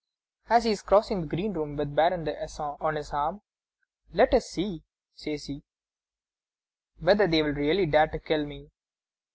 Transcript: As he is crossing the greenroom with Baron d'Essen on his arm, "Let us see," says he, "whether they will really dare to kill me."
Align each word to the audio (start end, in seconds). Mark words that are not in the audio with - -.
As 0.49 0.63
he 0.63 0.71
is 0.71 0.81
crossing 0.81 1.21
the 1.21 1.27
greenroom 1.27 1.75
with 1.75 1.93
Baron 1.95 2.23
d'Essen 2.23 2.75
on 2.79 2.95
his 2.95 3.13
arm, 3.13 3.41
"Let 4.11 4.33
us 4.33 4.47
see," 4.49 4.81
says 5.13 5.45
he, 5.45 5.61
"whether 6.97 7.27
they 7.27 7.43
will 7.43 7.53
really 7.53 7.85
dare 7.85 8.07
to 8.07 8.17
kill 8.17 8.47
me." 8.47 8.71